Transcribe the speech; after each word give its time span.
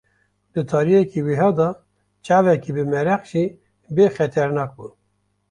Di 0.53 0.61
tariyeke 0.71 1.19
wiha 1.27 1.49
de 1.59 1.67
çavekî 2.25 2.71
bimereq 2.77 3.21
jî 3.31 3.45
bê 3.95 4.05
xeternak 4.15 4.71
bû. 4.77 4.87